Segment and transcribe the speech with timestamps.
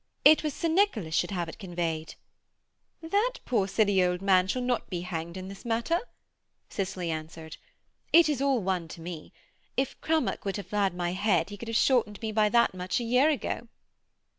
[0.25, 2.15] 'It was Sir Nicholas should have it conveyed.'
[3.03, 6.01] 'That poor, silly old man shall not be hanged in this matter,'
[6.69, 7.57] Cicely answered.
[8.11, 9.31] 'It is all one to me.
[9.77, 12.99] If Crummock would have had my head he could have shortened me by that much
[12.99, 13.67] a year ago.'